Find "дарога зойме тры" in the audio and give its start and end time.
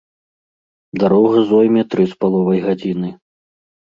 1.01-2.03